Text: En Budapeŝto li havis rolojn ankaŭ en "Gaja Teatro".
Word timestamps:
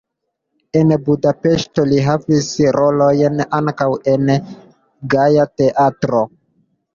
En 0.77 0.93
Budapeŝto 1.09 1.83
li 1.89 1.99
havis 2.07 2.49
rolojn 2.77 3.45
ankaŭ 3.59 3.87
en 4.15 4.33
"Gaja 5.17 5.47
Teatro". 5.63 6.25